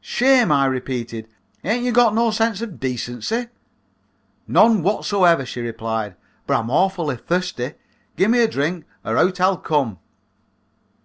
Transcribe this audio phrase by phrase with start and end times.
[0.00, 1.28] "'Shame,' I repeated,
[1.62, 3.46] 'ain't you got no sense of decency?'
[4.48, 7.74] "'None wot so ever,' she replied, 'but I'm awfully thirsty.
[8.16, 10.00] Gimme a drink or out I'll come.'